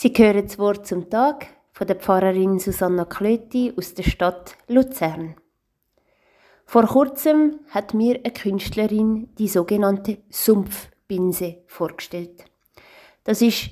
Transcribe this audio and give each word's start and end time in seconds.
Sie 0.00 0.12
hören 0.16 0.46
das 0.46 0.60
Wort 0.60 0.86
zum 0.86 1.10
Tag 1.10 1.48
von 1.72 1.88
der 1.88 1.96
Pfarrerin 1.96 2.60
Susanna 2.60 3.04
Klöti 3.04 3.74
aus 3.76 3.94
der 3.94 4.04
Stadt 4.04 4.56
Luzern. 4.68 5.34
Vor 6.66 6.84
kurzem 6.84 7.58
hat 7.70 7.94
mir 7.94 8.20
eine 8.22 8.32
Künstlerin 8.32 9.34
die 9.34 9.48
sogenannte 9.48 10.18
Sumpfbinse 10.30 11.64
vorgestellt. 11.66 12.44
Das 13.24 13.42
ist 13.42 13.70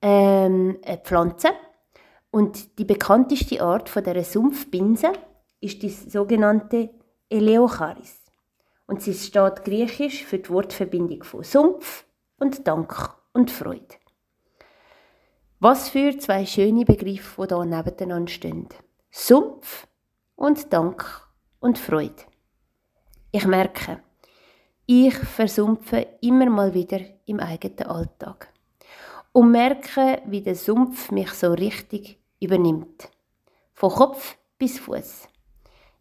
ähm, 0.00 0.78
eine 0.82 0.96
Pflanze 0.96 1.48
und 2.30 2.78
die 2.78 2.86
bekannteste 2.86 3.60
Art 3.60 3.90
von 3.90 4.02
der 4.02 4.24
Sumpfbinse 4.24 5.12
ist 5.60 5.82
die 5.82 5.90
sogenannte 5.90 6.88
Eleocharis. 7.28 8.24
Und 8.86 9.02
sie 9.02 9.12
steht 9.12 9.62
griechisch 9.62 10.24
für 10.24 10.38
die 10.38 10.48
Wortverbindung 10.48 11.22
von 11.22 11.44
Sumpf 11.44 12.06
und 12.38 12.66
Dank 12.66 13.14
und 13.34 13.50
Freude. 13.50 13.96
Was 15.58 15.88
für 15.88 16.18
zwei 16.18 16.44
schöne 16.44 16.84
Begriffe, 16.84 17.46
die 17.46 17.54
hier 17.54 17.64
nebeneinander 17.64 18.30
stehen. 18.30 18.68
Sumpf 19.10 19.86
und 20.34 20.70
Dank 20.70 21.02
und 21.60 21.78
Freude. 21.78 22.24
Ich 23.32 23.46
merke, 23.46 24.02
ich 24.84 25.14
versumpfe 25.14 26.08
immer 26.20 26.50
mal 26.50 26.74
wieder 26.74 27.00
im 27.24 27.40
eigenen 27.40 27.88
Alltag 27.88 28.52
und 29.32 29.50
merke, 29.50 30.20
wie 30.26 30.42
der 30.42 30.56
Sumpf 30.56 31.10
mich 31.10 31.30
so 31.30 31.54
richtig 31.54 32.18
übernimmt. 32.38 33.08
Von 33.72 33.92
Kopf 33.92 34.36
bis 34.58 34.78
Fuß. 34.78 35.26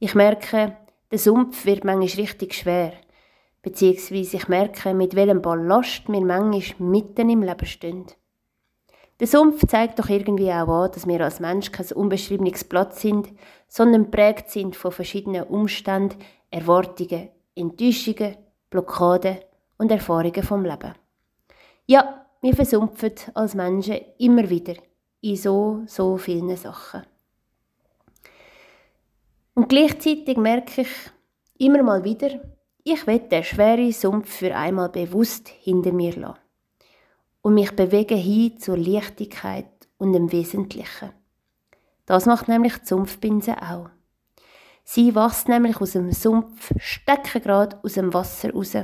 Ich 0.00 0.16
merke, 0.16 0.78
der 1.12 1.18
Sumpf 1.20 1.64
wird 1.64 1.84
manchmal 1.84 2.24
richtig 2.24 2.54
schwer, 2.54 2.94
beziehungsweise 3.62 4.36
ich 4.36 4.48
merke, 4.48 4.94
mit 4.94 5.14
welchem 5.14 5.42
Ballast 5.42 6.08
wir 6.08 6.20
manchmal 6.20 6.90
mitten 6.90 7.30
im 7.30 7.42
Leben 7.42 7.66
stehen. 7.66 8.06
Der 9.20 9.28
Sumpf 9.28 9.64
zeigt 9.68 10.00
doch 10.00 10.08
irgendwie 10.08 10.50
auch 10.50 10.68
an, 10.68 10.90
dass 10.92 11.06
wir 11.06 11.20
als 11.20 11.38
Mensch 11.38 11.70
kein 11.70 11.86
unbeschriebenes 11.92 12.64
Platz 12.64 13.00
sind, 13.00 13.28
sondern 13.68 14.10
prägt 14.10 14.50
sind 14.50 14.74
von 14.74 14.90
verschiedenen 14.90 15.44
Umständen, 15.44 16.18
Erwartungen, 16.50 17.28
Enttäuschungen, 17.54 18.36
Blockaden 18.70 19.38
und 19.78 19.92
Erfahrungen 19.92 20.42
vom 20.42 20.64
Leben. 20.64 20.94
Ja, 21.86 22.26
wir 22.40 22.54
versumpfen 22.54 23.12
als 23.34 23.54
Menschen 23.54 24.00
immer 24.18 24.50
wieder 24.50 24.74
in 25.20 25.36
so, 25.36 25.82
so 25.86 26.16
vielen 26.16 26.56
Sachen. 26.56 27.02
Und 29.54 29.68
gleichzeitig 29.68 30.36
merke 30.36 30.82
ich 30.82 30.88
immer 31.58 31.84
mal 31.84 32.02
wieder, 32.02 32.40
ich 32.82 33.06
will 33.06 33.20
den 33.20 33.44
schweren 33.44 33.92
Sumpf 33.92 34.28
für 34.28 34.54
einmal 34.56 34.88
bewusst 34.88 35.48
hinter 35.48 35.92
mir 35.92 36.16
lassen 36.16 36.43
und 37.44 37.54
mich 37.54 37.72
bewegen 37.72 38.16
hin 38.16 38.58
zur 38.58 38.78
Leichtigkeit 38.78 39.86
und 39.98 40.14
dem 40.14 40.32
Wesentlichen. 40.32 41.10
Das 42.06 42.24
macht 42.24 42.48
nämlich 42.48 42.78
die 42.78 42.86
Sumpfbinse 42.86 43.60
auch. 43.60 43.90
Sie 44.82 45.14
wächst 45.14 45.48
nämlich 45.48 45.78
aus 45.78 45.92
dem 45.92 46.10
Sumpf 46.10 46.72
steckengrad 46.78 47.84
aus 47.84 47.92
dem 47.92 48.14
Wasser 48.14 48.50
raus 48.54 48.74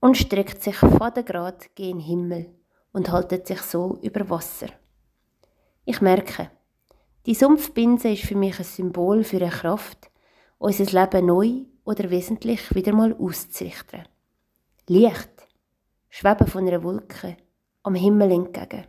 und 0.00 0.16
streckt 0.16 0.64
sich 0.64 0.74
fadengrad 0.74 1.76
gen 1.76 2.00
Himmel 2.00 2.50
und 2.92 3.08
haltet 3.12 3.46
sich 3.46 3.62
so 3.62 4.00
über 4.02 4.28
Wasser. 4.28 4.66
Ich 5.84 6.00
merke, 6.00 6.50
die 7.24 7.36
Sumpfbinse 7.36 8.08
ist 8.08 8.24
für 8.24 8.36
mich 8.36 8.58
ein 8.58 8.64
Symbol 8.64 9.22
für 9.22 9.36
eine 9.36 9.50
Kraft, 9.50 10.10
unser 10.58 10.86
Leben 10.86 11.26
neu 11.26 11.66
oder 11.84 12.10
wesentlich 12.10 12.74
wieder 12.74 12.94
mal 12.94 13.14
auszurichten. 13.14 14.08
Licht, 14.88 15.46
schweben 16.08 16.48
von 16.48 16.66
einer 16.66 16.82
Wolke, 16.82 17.36
am 17.82 17.94
Himmel 17.94 18.30
entgegen. 18.32 18.84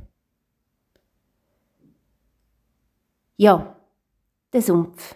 Ja, 3.38 3.76
der 4.52 4.62
Sumpf. 4.62 5.16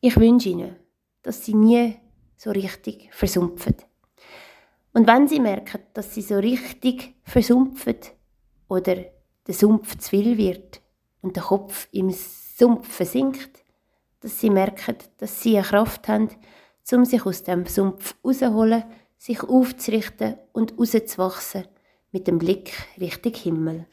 Ich 0.00 0.16
wünsche 0.16 0.50
Ihnen, 0.50 0.76
dass 1.22 1.44
Sie 1.44 1.54
nie 1.54 1.96
so 2.36 2.50
richtig 2.50 3.08
versumpfen. 3.12 3.74
Und 4.92 5.06
wenn 5.06 5.26
Sie 5.26 5.40
merken, 5.40 5.82
dass 5.94 6.14
Sie 6.14 6.22
so 6.22 6.36
richtig 6.36 7.14
versumpfen 7.24 7.96
oder 8.68 8.96
der 9.46 9.54
Sumpf 9.54 9.96
zu 9.98 10.10
viel 10.10 10.36
wird 10.36 10.82
und 11.22 11.36
der 11.36 11.42
Kopf 11.42 11.88
im 11.92 12.10
Sumpf 12.10 12.88
versinkt, 12.88 13.64
dass 14.20 14.40
Sie 14.40 14.50
merken, 14.50 14.96
dass 15.18 15.42
Sie 15.42 15.56
eine 15.56 15.66
Kraft 15.66 16.08
haben, 16.08 16.28
um 16.92 17.04
sich 17.04 17.24
aus 17.24 17.42
dem 17.42 17.66
Sumpf 17.66 18.14
rauszuholen, 18.24 18.84
sich 19.16 19.42
aufzurichten 19.42 20.36
und 20.52 20.78
rauszuwachsen 20.78 21.66
mit 22.12 22.26
dem 22.26 22.38
Blick 22.38 22.72
Richtung 23.00 23.34
Himmel. 23.34 23.86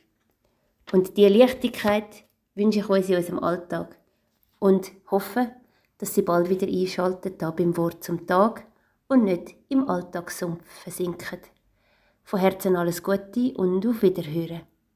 Und 0.91 1.17
diese 1.17 1.29
Leichtigkeit 1.29 2.25
wünsche 2.55 2.79
ich 2.79 2.89
uns 2.89 3.09
in 3.09 3.15
unserem 3.15 3.39
Alltag 3.39 3.97
und 4.59 4.91
hoffe, 5.09 5.51
dass 5.97 6.13
Sie 6.13 6.21
bald 6.21 6.49
wieder 6.49 6.67
einschalten 6.67 7.37
da 7.37 7.51
beim 7.51 7.75
Wort 7.77 8.03
zum 8.03 8.27
Tag 8.27 8.65
und 9.07 9.23
nicht 9.23 9.55
im 9.69 9.89
Alltagssumpf 9.89 10.63
versinken. 10.65 11.39
Von 12.23 12.39
Herzen 12.39 12.75
alles 12.75 13.03
Gute 13.03 13.53
und 13.55 13.85
auf 13.85 14.01
Wiederhören. 14.01 14.61